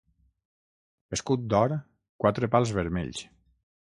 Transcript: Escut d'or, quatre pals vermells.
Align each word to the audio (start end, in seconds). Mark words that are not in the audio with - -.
Escut 1.17 1.43
d'or, 1.53 1.75
quatre 2.25 2.51
pals 2.57 2.77
vermells. 2.79 3.23